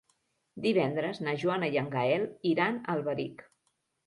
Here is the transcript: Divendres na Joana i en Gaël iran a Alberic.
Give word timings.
Divendres 0.63 1.19
na 1.27 1.35
Joana 1.43 1.69
i 1.75 1.77
en 1.83 1.93
Gaël 1.97 2.25
iran 2.53 2.81
a 2.87 2.97
Alberic. 2.97 3.47